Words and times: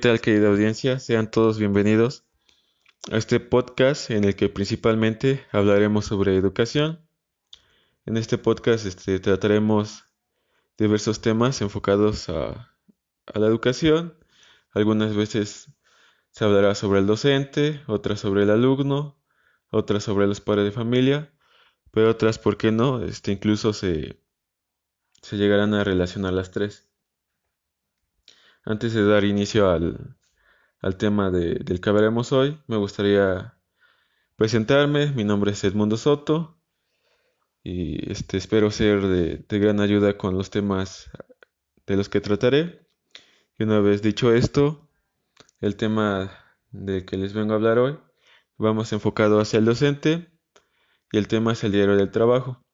tal, 0.00 0.20
querida 0.22 0.48
audiencia? 0.48 0.98
Sean 0.98 1.30
todos 1.30 1.58
bienvenidos 1.58 2.24
a 3.12 3.18
este 3.18 3.38
podcast 3.38 4.10
en 4.10 4.24
el 4.24 4.34
que 4.34 4.48
principalmente 4.48 5.44
hablaremos 5.52 6.06
sobre 6.06 6.36
educación. 6.36 7.00
En 8.06 8.16
este 8.16 8.38
podcast 8.38 8.86
este, 8.86 9.20
trataremos 9.20 10.06
diversos 10.78 11.20
temas 11.20 11.60
enfocados 11.60 12.30
a, 12.30 12.74
la 13.34 13.46
educación. 13.46 14.16
Algunas 14.72 15.14
veces 15.14 15.70
se 16.30 16.44
hablará 16.46 16.74
sobre 16.74 17.00
el 17.00 17.06
docente, 17.06 17.82
otras 17.86 18.20
sobre 18.20 18.44
el 18.44 18.50
alumno, 18.50 19.20
otras 19.68 20.02
sobre 20.02 20.26
los 20.26 20.40
padres 20.40 20.64
de 20.64 20.72
familia, 20.72 21.30
pero 21.90 22.08
otras, 22.08 22.38
¿por 22.38 22.56
qué 22.56 22.72
no? 22.72 23.04
Este, 23.04 23.32
incluso 23.32 23.74
se 23.74 24.16
llegarán 25.30 25.74
a 25.74 25.84
relacionar 25.84 26.32
las 26.32 26.52
tres. 26.52 26.89
Antes 28.64 28.92
de 28.92 29.04
dar 29.04 29.24
inicio 29.24 29.70
al, 29.70 30.16
al 30.80 30.96
tema 30.96 31.30
de, 31.30 31.54
del 31.54 31.80
que 31.80 31.88
hablaremos 31.90 32.32
hoy, 32.32 32.60
me 32.66 32.76
gustaría 32.76 33.58
presentarme. 34.36 35.12
Mi 35.12 35.24
nombre 35.24 35.52
es 35.52 35.64
Edmundo 35.64 35.96
Soto 35.96 36.60
y 37.62 38.10
este, 38.10 38.36
espero 38.36 38.70
ser 38.70 39.02
de, 39.02 39.44
de 39.48 39.58
gran 39.58 39.80
ayuda 39.80 40.16
con 40.16 40.36
los 40.36 40.50
temas 40.50 41.10
de 41.86 41.96
los 41.96 42.08
que 42.08 42.20
trataré. 42.20 42.86
Y 43.58 43.64
una 43.64 43.80
vez 43.80 44.02
dicho 44.02 44.32
esto, 44.32 44.88
el 45.60 45.76
tema 45.76 46.30
del 46.70 47.04
que 47.04 47.16
les 47.16 47.32
vengo 47.32 47.52
a 47.52 47.56
hablar 47.56 47.78
hoy, 47.78 47.98
vamos 48.56 48.92
enfocado 48.92 49.40
hacia 49.40 49.58
el 49.58 49.64
docente 49.64 50.30
y 51.12 51.18
el 51.18 51.28
tema 51.28 51.52
es 51.52 51.64
el 51.64 51.72
diario 51.72 51.96
del 51.96 52.10
trabajo. 52.10 52.64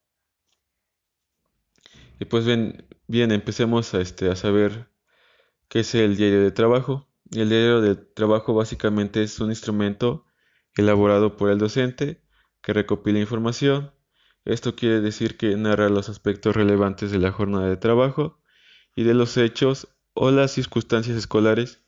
Y 2.18 2.24
pues 2.24 2.44
bien, 2.44 2.86
bien 3.06 3.30
empecemos 3.30 3.94
a, 3.94 4.00
este, 4.00 4.30
a 4.30 4.36
saber 4.36 4.88
que 5.68 5.80
es 5.80 5.94
el 5.94 6.16
diario 6.16 6.42
de 6.42 6.50
trabajo. 6.50 7.08
El 7.32 7.48
diario 7.48 7.80
de 7.80 7.96
trabajo 7.96 8.54
básicamente 8.54 9.22
es 9.22 9.40
un 9.40 9.50
instrumento 9.50 10.24
elaborado 10.76 11.36
por 11.36 11.50
el 11.50 11.58
docente 11.58 12.22
que 12.62 12.72
recopila 12.72 13.18
información. 13.18 13.92
Esto 14.44 14.76
quiere 14.76 15.00
decir 15.00 15.36
que 15.36 15.56
narra 15.56 15.88
los 15.88 16.08
aspectos 16.08 16.54
relevantes 16.54 17.10
de 17.10 17.18
la 17.18 17.32
jornada 17.32 17.68
de 17.68 17.76
trabajo 17.76 18.40
y 18.94 19.02
de 19.02 19.14
los 19.14 19.36
hechos 19.36 19.88
o 20.14 20.30
las 20.30 20.52
circunstancias 20.52 21.16
escolares 21.16 21.82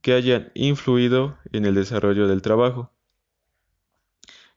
que 0.00 0.12
hayan 0.12 0.50
influido 0.54 1.38
en 1.52 1.64
el 1.64 1.74
desarrollo 1.74 2.28
del 2.28 2.42
trabajo. 2.42 2.92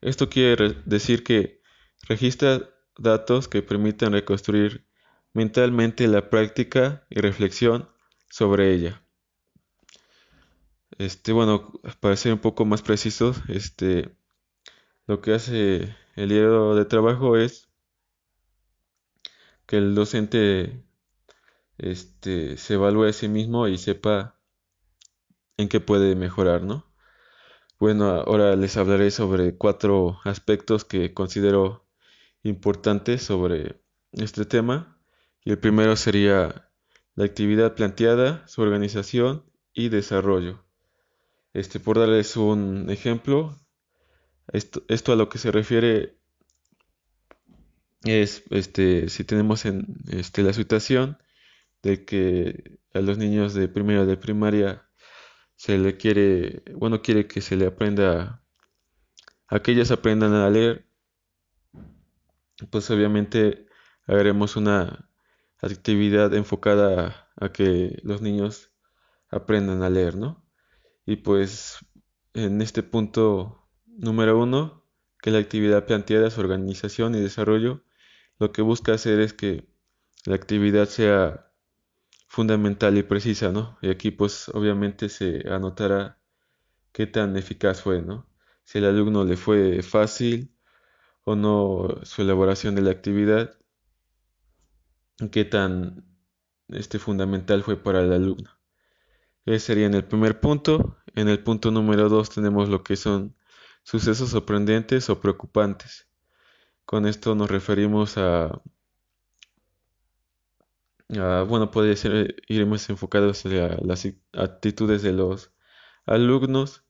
Esto 0.02 0.30
quiere 0.30 0.75
decir 0.86 1.23
que 1.23 1.61
registra 2.08 2.69
datos 2.97 3.47
que 3.47 3.61
permitan 3.61 4.14
reconstruir 4.14 4.86
mentalmente 5.33 6.08
la 6.08 6.30
práctica 6.30 7.05
y 7.09 7.19
reflexión 7.19 7.91
sobre 8.32 8.74
ella. 8.74 9.04
Este, 10.98 11.34
bueno, 11.34 11.72
para 12.00 12.16
ser 12.16 12.34
un 12.34 12.40
poco 12.40 12.66
más 12.66 12.82
precisos, 12.82 13.38
este, 13.48 14.16
lo 15.08 15.22
que 15.22 15.34
hace 15.34 15.96
el 16.16 16.30
diario 16.30 16.76
de 16.76 16.86
trabajo 16.86 17.38
es 17.38 17.70
que 19.66 19.78
el 19.78 19.96
docente 19.96 20.84
este, 21.78 22.58
se 22.58 22.76
evalúe 22.76 23.06
a 23.06 23.14
sí 23.14 23.28
mismo 23.28 23.68
y 23.68 23.78
sepa 23.78 24.40
en 25.58 25.70
qué 25.70 25.80
puede 25.80 26.16
mejorar, 26.16 26.64
¿no? 26.64 26.92
Bueno, 27.80 28.06
ahora 28.06 28.56
les 28.56 28.78
hablaré 28.78 29.12
sobre 29.12 29.58
cuatro 29.58 30.20
aspectos 30.23 30.86
que 30.86 31.14
considero 31.14 31.88
importantes 32.44 33.23
sobre 33.23 33.82
este 34.12 34.45
tema. 34.45 35.00
Y 35.44 35.52
el 35.52 35.60
primero 35.60 35.95
sería 35.95 36.70
la 37.16 37.26
actividad 37.26 37.76
planteada, 37.76 38.48
su 38.48 38.61
organización 38.61 39.44
y 39.73 39.89
desarrollo. 39.89 40.64
Este, 41.54 41.80
por 41.80 41.99
darles 41.99 42.38
un 42.38 42.89
ejemplo, 42.89 43.58
esto, 44.54 44.83
esto 44.88 45.14
a 45.14 45.16
lo 45.16 45.30
que 45.30 45.38
se 45.38 45.52
refiere 45.52 46.17
es, 48.04 48.44
este, 48.49 49.10
si 49.10 49.23
tenemos 49.23 49.66
en 49.66 49.98
este, 50.10 50.44
la 50.44 50.54
situación 50.54 51.17
de 51.83 52.05
que 52.05 52.80
a 52.94 52.99
los 53.02 53.17
niños 53.17 53.54
de 53.54 53.67
primero 53.67 54.05
de 54.05 54.17
primaria 54.17 54.88
se 55.55 55.78
le 55.78 55.98
quiere, 55.98 56.64
bueno, 56.76 57.02
quiere 57.02 57.28
que 57.28 57.42
se 57.42 57.55
le 57.55 57.67
aprenda, 57.67 58.43
a 59.48 59.61
que 59.61 59.72
ellos 59.72 59.92
aprendan 59.92 60.33
a 60.33 60.49
leer, 60.49 60.88
pues 62.70 62.89
obviamente 62.89 63.67
haremos 64.08 64.55
una 64.55 65.11
actividad 65.61 66.33
enfocada 66.33 67.30
a, 67.36 67.52
que 67.52 67.99
los 68.04 68.22
niños 68.22 68.72
aprendan 69.30 69.83
a 69.83 69.89
leer, 69.89 70.16
¿no? 70.16 70.45
Y 71.05 71.17
pues 71.17 71.77
en 72.33 72.61
este 72.61 72.83
punto 72.83 73.70
número 73.86 74.39
uno, 74.39 74.86
que 75.22 75.32
la 75.32 75.39
actividad 75.39 75.86
planteada 75.86 76.32
su 76.32 76.42
organización 76.42 77.16
y 77.16 77.22
desarrollo, 77.22 77.83
lo 78.39 78.52
que 78.52 78.61
busca 78.61 78.94
hacer 78.94 79.20
es 79.20 79.33
que 79.33 79.67
la 80.26 80.36
actividad 80.36 80.88
sea 80.88 81.52
fundamental 82.28 82.98
y 82.98 83.04
precisa, 83.04 83.52
¿no? 83.52 83.78
Y 83.82 83.89
aquí 83.89 84.11
pues 84.11 84.49
obviamente 84.49 85.10
se 85.10 85.48
anotará 85.49 86.20
qué 86.92 87.08
tan 87.08 87.38
eficaz 87.38 87.82
fue, 87.82 88.02
¿no? 88.02 88.28
Si 88.64 88.80
el 88.80 88.86
alumno 88.86 89.26
le 89.26 89.38
fue 89.38 89.82
fácil 89.83 90.55
o 91.23 91.36
no 91.36 91.99
su 92.04 92.23
elaboración 92.23 92.76
de 92.76 92.82
la 92.83 92.92
actividad 92.92 93.61
qué 95.30 95.45
tan 95.45 96.05
este, 96.70 96.99
fundamental 96.99 97.64
fue 97.64 97.77
para 97.82 98.02
el 98.02 98.14
alumno. 98.14 98.49
Ese 99.45 99.59
sería 99.59 99.87
en 99.87 99.93
el 99.93 100.05
primer 100.05 100.39
punto. 100.39 100.98
En 101.15 101.27
el 101.27 101.43
punto 101.43 101.71
número 101.71 102.09
dos 102.09 102.30
tenemos 102.30 102.70
lo 102.70 102.83
que 102.83 102.95
son 102.95 103.36
sucesos 103.83 104.30
sorprendentes 104.30 105.10
o 105.10 105.20
preocupantes. 105.20 106.08
Con 106.86 107.05
esto 107.08 107.36
nos 107.36 107.49
referimos 107.49 108.17
a, 108.17 108.61
bueno, 111.10 111.71
puede 111.71 111.95
ser, 111.95 112.36
iremos 112.48 112.89
enfocados 112.89 113.45
a 113.45 113.77
las 113.83 114.08
actitudes 114.33 115.02
de 115.04 115.14
los 115.14 115.52
alumnos. 116.05 116.86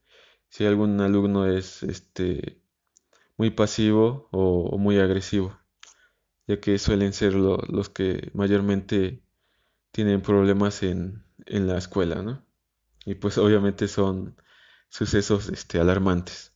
Si 0.49 0.65
algún 0.65 0.99
alumno 1.01 1.47
es 1.47 1.83
este, 1.83 2.61
muy 3.37 3.51
pasivo 3.51 4.29
o 4.31 4.77
muy 4.77 4.99
agresivo 4.99 5.60
ya 6.47 6.59
que 6.59 6.77
suelen 6.79 7.13
ser 7.13 7.33
los 7.33 7.89
que 7.89 8.31
mayormente 8.33 9.21
tienen 9.91 10.21
problemas 10.21 10.83
en, 10.83 11.23
en, 11.45 11.67
la 11.67 11.77
escuela, 11.77 12.21
¿no? 12.21 12.45
Y 13.05 13.15
pues 13.15 13.37
obviamente 13.37 13.87
son 13.87 14.35
sucesos 14.89 15.49
este, 15.49 15.79
alarmantes. 15.79 16.53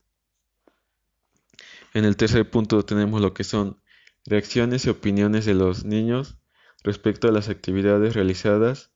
En 1.93 2.05
el 2.05 2.17
tercer 2.17 2.49
punto 2.49 2.83
tenemos 2.83 3.21
lo 3.21 3.33
que 3.33 3.43
son 3.43 3.81
reacciones 4.25 4.85
y 4.85 4.89
opiniones 4.89 5.45
de 5.45 5.53
los 5.53 5.85
niños 5.85 6.37
respecto 6.83 7.27
a 7.27 7.31
las 7.31 7.49
actividades 7.49 8.13
realizadas 8.13 8.91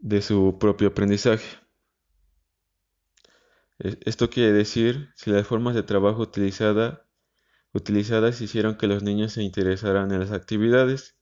de 0.00 0.22
su 0.22 0.58
propio 0.58 0.88
aprendizaje. 0.88 1.58
E, 3.78 3.98
esto 4.02 4.30
quiere 4.30 4.52
decir 4.52 5.10
si 5.16 5.30
las 5.30 5.46
formas 5.46 5.74
de 5.74 5.82
trabajo 5.82 6.22
utilizadas 6.22 7.00
utilizadas 7.74 8.40
hicieron 8.40 8.76
que 8.76 8.86
los 8.86 9.02
niños 9.02 9.32
se 9.34 9.42
interesaran 9.42 10.10
en 10.12 10.20
las 10.20 10.32
actividades. 10.32 11.16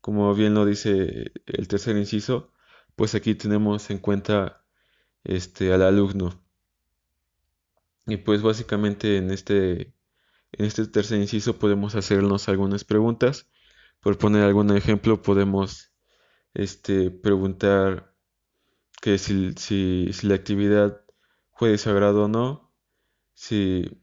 Como 0.00 0.34
bien 0.34 0.54
lo 0.54 0.64
dice 0.64 1.32
el 1.46 1.68
tercer 1.68 1.96
inciso, 1.96 2.52
pues 2.96 3.14
aquí 3.14 3.34
tenemos 3.34 3.90
en 3.90 3.98
cuenta 3.98 4.64
este 5.24 5.72
al 5.74 5.82
alumno. 5.82 6.42
Y 8.06 8.16
pues 8.18 8.42
básicamente 8.42 9.18
en 9.18 9.30
este 9.30 9.94
en 10.52 10.64
este 10.66 10.86
tercer 10.86 11.20
inciso 11.20 11.58
podemos 11.58 11.94
hacernos 11.94 12.48
algunas 12.48 12.84
preguntas. 12.84 13.48
Por 14.00 14.18
poner 14.18 14.42
algún 14.44 14.74
ejemplo, 14.76 15.22
podemos 15.22 15.92
este, 16.54 17.10
preguntar 17.10 18.14
que 19.02 19.18
si, 19.18 19.52
si, 19.56 20.12
si 20.12 20.26
la 20.26 20.34
actividad 20.34 21.04
fue 21.54 21.70
de 21.70 21.78
su 21.78 21.90
agrado 21.90 22.24
o 22.24 22.28
no, 22.28 22.72
si 23.34 24.02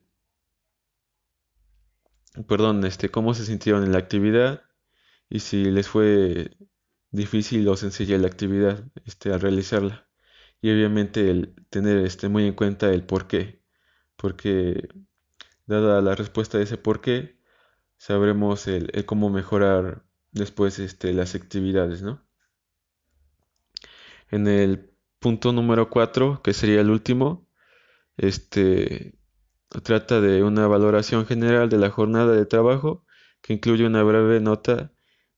perdón, 2.48 2.86
este, 2.86 3.10
cómo 3.10 3.34
se 3.34 3.46
sintieron 3.46 3.84
en 3.84 3.92
la 3.92 4.00
actividad 4.00 4.64
y 5.30 5.40
si 5.40 5.66
les 5.66 5.88
fue 5.88 6.52
difícil 7.12 7.68
o 7.68 7.78
sencilla 7.78 8.18
la 8.18 8.28
actividad 8.28 8.86
este, 9.06 9.34
al 9.34 9.42
realizarla. 9.42 10.08
Y 10.62 10.72
obviamente 10.72 11.30
el 11.30 11.56
tener 11.70 11.98
este, 12.00 12.30
muy 12.30 12.46
en 12.46 12.54
cuenta 12.54 12.92
el 12.92 13.04
por 13.06 13.28
qué, 13.28 13.62
porque 14.18 14.90
dada 15.66 16.02
la 16.02 16.16
respuesta 16.16 16.58
de 16.58 16.66
ese 16.66 16.78
por 16.78 17.02
qué, 17.02 17.38
sabremos 17.98 18.68
el, 18.68 19.06
cómo 19.06 19.30
mejorar 19.30 20.04
después 20.32 20.80
este, 20.80 21.14
las 21.14 21.36
actividades, 21.36 22.02
¿no? 22.04 22.26
En 24.30 24.48
el 24.48 24.92
punto 25.20 25.54
número 25.54 25.90
4, 25.90 26.42
que 26.44 26.54
sería 26.54 26.82
el 26.82 26.90
último, 26.90 27.48
este, 28.18 29.17
Trata 29.84 30.22
de 30.22 30.44
una 30.44 30.68
valoración 30.68 31.26
general 31.26 31.70
de 31.70 31.78
la 31.78 31.90
jornada 31.90 32.34
de 32.34 32.46
trabajo 32.46 33.06
que 33.42 33.54
incluye 33.54 33.86
una 33.86 34.04
breve 34.04 34.40
nota 34.40 34.92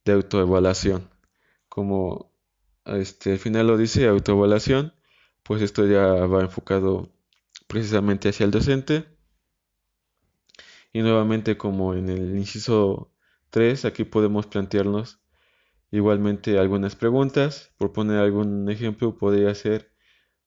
de 0.05 0.13
autoevaluación. 0.13 1.09
Como 1.69 2.31
este, 2.85 3.33
al 3.33 3.39
final 3.39 3.67
lo 3.67 3.77
dice 3.77 4.07
autoevaluación, 4.07 4.93
pues 5.43 5.61
esto 5.61 5.85
ya 5.87 6.05
va 6.27 6.41
enfocado 6.41 7.11
precisamente 7.67 8.29
hacia 8.29 8.45
el 8.45 8.51
docente. 8.51 9.05
Y 10.93 11.01
nuevamente 11.01 11.57
como 11.57 11.93
en 11.93 12.09
el 12.09 12.37
inciso 12.37 13.11
3, 13.49 13.85
aquí 13.85 14.03
podemos 14.03 14.47
plantearnos 14.47 15.19
igualmente 15.91 16.59
algunas 16.59 16.95
preguntas. 16.95 17.73
Por 17.77 17.93
poner 17.93 18.17
algún 18.19 18.69
ejemplo, 18.69 19.17
podría 19.17 19.53
ser 19.55 19.91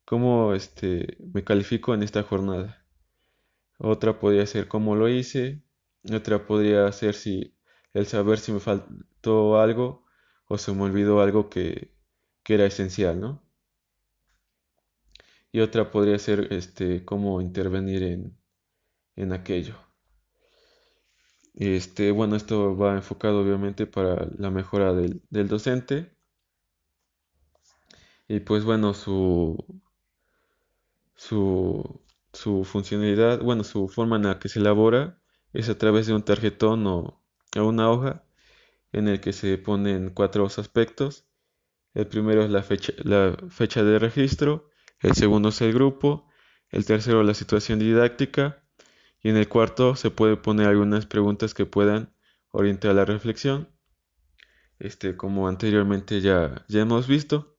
cómo 0.05 0.55
este, 0.55 1.19
me 1.33 1.45
califico 1.45 1.95
en 1.95 2.03
esta 2.03 2.23
jornada. 2.23 2.82
Otra 3.79 4.19
podría 4.19 4.47
ser 4.47 4.67
cómo 4.69 4.97
lo 4.97 5.09
hice. 5.11 5.63
Otra 6.13 6.47
podría 6.47 6.91
ser 6.93 7.15
si 7.15 7.55
el 7.93 8.07
saber 8.07 8.39
si 8.39 8.53
me 8.53 8.61
faltó 8.61 9.61
algo 9.61 10.07
o 10.49 10.59
se 10.59 10.73
me 10.73 10.83
olvidó 10.85 11.21
algo 11.21 11.51
que, 11.51 11.95
que 12.43 12.55
era 12.55 12.67
esencial, 12.67 13.21
¿no? 13.21 13.43
Y 15.53 15.61
otra 15.61 15.89
podría 15.93 16.19
ser 16.19 16.53
este, 16.53 17.05
cómo 17.05 17.41
intervenir 17.41 18.03
en, 18.03 18.37
en 19.17 19.33
aquello. 19.33 19.77
Este, 21.55 22.11
bueno, 22.11 22.37
esto 22.37 22.77
va 22.77 22.95
enfocado 22.95 23.41
obviamente 23.41 23.87
para 23.87 24.29
la 24.37 24.51
mejora 24.51 24.93
del, 24.93 25.23
del 25.31 25.49
docente. 25.49 26.15
Y 28.29 28.41
pues 28.41 28.65
bueno, 28.65 28.95
su, 28.95 29.57
su, 31.15 32.01
su 32.33 32.65
funcionalidad, 32.65 33.41
bueno, 33.41 33.65
su 33.65 33.89
forma 33.89 34.17
en 34.17 34.25
la 34.25 34.39
que 34.39 34.49
se 34.49 34.59
elabora 34.61 35.21
es 35.53 35.69
a 35.69 35.79
través 35.79 36.07
de 36.07 36.15
un 36.15 36.23
tarjetón 36.23 36.87
o 36.87 37.23
una 37.57 37.91
hoja 37.91 38.25
en 38.93 39.09
el 39.09 39.21
que 39.21 39.33
se 39.33 39.59
ponen 39.59 40.11
cuatro 40.11 40.47
aspectos. 40.47 41.27
El 41.95 42.07
primero 42.07 42.43
es 42.43 42.51
la 42.51 42.63
fecha, 42.63 42.93
la 43.05 43.37
fecha 43.51 43.83
de 43.83 43.99
registro, 43.99 44.71
el 45.01 45.15
segundo 45.15 45.51
es 45.51 45.61
el 45.61 45.73
grupo, 45.73 46.29
el 46.71 46.87
tercero 46.87 47.23
la 47.23 47.35
situación 47.35 47.79
didáctica 47.79 48.65
y 49.23 49.29
en 49.29 49.37
el 49.37 49.49
cuarto 49.49 49.95
se 49.97 50.11
puede 50.11 50.37
poner 50.37 50.69
algunas 50.69 51.07
preguntas 51.07 51.55
que 51.55 51.67
puedan 51.67 52.15
orientar 52.51 52.95
la 52.95 53.05
reflexión, 53.05 53.69
este, 54.79 55.17
como 55.17 55.49
anteriormente 55.49 56.21
ya, 56.21 56.65
ya 56.69 56.81
hemos 56.81 57.07
visto. 57.07 57.57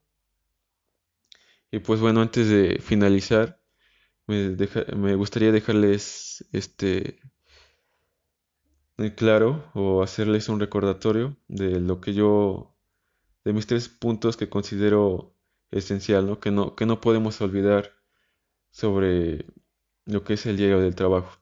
Y 1.72 1.80
pues 1.80 2.00
bueno, 2.00 2.22
antes 2.22 2.50
de 2.50 2.80
finalizar, 2.82 3.63
me, 4.28 4.56
me 4.96 5.16
gustaría 5.16 5.52
dejarles 5.52 6.46
este 6.52 7.20
claro 9.12 9.70
o 9.74 10.04
hacerles 10.04 10.50
un 10.50 10.60
recordatorio 10.60 11.36
de 11.48 11.80
lo 11.80 12.00
que 12.00 12.14
yo, 12.14 12.76
de 13.44 13.54
mis 13.54 13.68
tres 13.68 13.90
puntos 13.90 14.38
que 14.38 14.50
considero 14.50 15.36
esencial, 15.72 16.28
¿no? 16.28 16.40
Que 16.40 16.52
no, 16.52 16.76
que 16.76 16.86
no 16.86 17.02
podemos 17.02 17.42
olvidar 17.42 17.92
sobre 18.72 19.46
lo 20.06 20.24
que 20.24 20.34
es 20.34 20.46
el 20.46 20.58
diario 20.58 20.80
del 20.80 20.96
trabajo. 20.96 21.40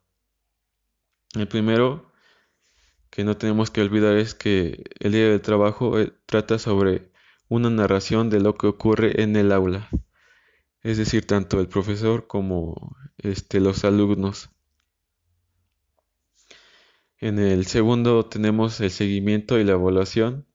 El 1.36 1.48
primero 1.48 2.12
que 3.10 3.24
no 3.24 3.38
tenemos 3.38 3.72
que 3.72 3.82
olvidar 3.82 4.16
es 4.18 4.36
que 4.36 4.84
el 5.00 5.12
diario 5.12 5.32
del 5.32 5.42
trabajo 5.42 6.00
eh, 6.00 6.14
trata 6.26 6.60
sobre 6.60 7.12
una 7.50 7.70
narración 7.70 8.30
de 8.30 8.40
lo 8.40 8.56
que 8.56 8.68
ocurre 8.68 9.22
en 9.22 9.36
el 9.36 9.52
aula, 9.52 9.90
es 10.84 10.98
decir, 10.98 11.26
tanto 11.28 11.60
el 11.60 11.68
profesor 11.68 12.28
como 12.28 12.96
este, 13.18 13.60
los 13.60 13.86
alumnos. 13.86 14.50
En 17.20 17.38
el 17.38 17.68
segundo 17.68 18.26
tenemos 18.26 18.80
el 18.82 18.90
seguimiento 18.90 19.60
y 19.60 19.64
la 19.64 19.74
evaluación, 19.74 20.48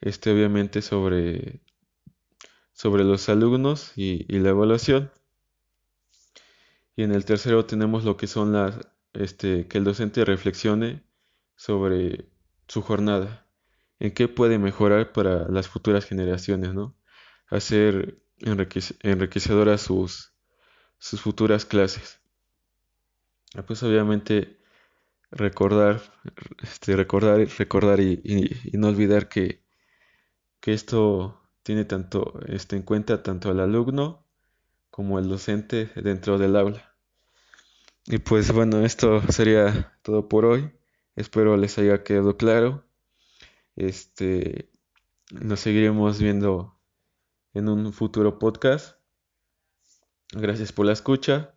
este 0.00 0.30
obviamente 0.32 0.80
sobre, 0.80 1.60
sobre 2.72 3.02
los 3.02 3.28
alumnos 3.28 3.92
y, 3.96 4.24
la 4.38 4.50
evaluación. 4.50 5.10
Y 6.94 7.02
en 7.02 7.12
el 7.12 7.24
tercero 7.24 7.66
tenemos 7.66 8.04
lo 8.04 8.16
que 8.16 8.28
son 8.28 8.52
las, 8.52 8.78
este, 9.12 9.66
que 9.66 9.78
el 9.78 9.84
docente 9.84 10.24
reflexione 10.24 11.04
sobre 11.56 12.30
su 12.68 12.82
jornada, 12.82 13.48
en 13.98 14.12
qué 14.12 14.28
puede 14.28 14.58
mejorar 14.58 15.12
para 15.12 15.48
las 15.48 15.68
futuras 15.68 16.04
generaciones, 16.04 16.74
¿no? 16.74 16.96
Hacer 17.48 18.22
enriquecedoras 18.40 19.80
sus, 19.82 20.32
sus 20.98 21.20
futuras 21.20 21.64
clases. 21.64 22.20
Ah, 23.54 23.62
pues 23.62 23.82
obviamente 23.82 24.58
recordar, 25.30 26.00
este, 26.62 26.96
recordar, 26.96 27.38
recordar 27.58 28.00
y, 28.00 28.20
y, 28.24 28.76
no 28.76 28.88
olvidar 28.88 29.28
que, 29.28 29.62
que 30.60 30.72
esto 30.72 31.42
tiene 31.62 31.84
tanto 31.84 32.40
este, 32.46 32.76
en 32.76 32.82
cuenta 32.82 33.22
tanto 33.22 33.50
al 33.50 33.60
alumno 33.60 34.26
como 34.90 35.18
al 35.18 35.28
docente 35.28 35.90
dentro 35.96 36.38
del 36.38 36.56
aula. 36.56 36.94
Y 38.06 38.18
pues 38.18 38.52
bueno, 38.52 38.84
esto 38.84 39.22
sería 39.30 39.98
todo 40.02 40.28
por 40.28 40.46
hoy. 40.46 40.72
Espero 41.14 41.56
les 41.56 41.78
haya 41.78 42.02
quedado 42.04 42.36
claro. 42.36 42.86
Este 43.76 44.70
nos 45.30 45.60
seguiremos 45.60 46.20
viendo 46.20 46.77
en 47.54 47.68
un 47.68 47.92
futuro 47.92 48.38
podcast. 48.38 48.98
Gracias 50.32 50.72
por 50.72 50.86
la 50.86 50.92
escucha 50.92 51.54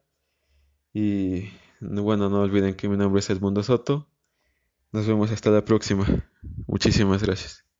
y 0.94 1.50
bueno, 1.82 2.30
no 2.30 2.42
olviden 2.42 2.76
que 2.76 2.88
mi 2.90 2.98
nombre 2.98 3.20
es 3.20 3.30
Edmundo 3.30 3.64
Soto. 3.64 4.08
Nos 4.92 5.08
vemos 5.08 5.32
hasta 5.32 5.50
la 5.50 5.66
próxima. 5.66 6.06
Muchísimas 6.68 7.24
gracias. 7.24 7.71